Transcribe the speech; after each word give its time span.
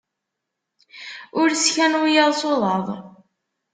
Ur 1.39 1.49
sskan 1.53 1.93
wiyaḍ 2.01 2.31
s 2.39 2.41
uḍaḍ. 2.51 2.87